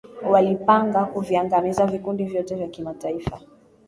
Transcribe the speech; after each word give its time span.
walipanga 0.29 1.05
kuviangamiza 1.05 1.85
vikundi 1.87 2.25
vyote 2.25 2.55
vya 2.55 2.67
kimataifa 2.67 3.39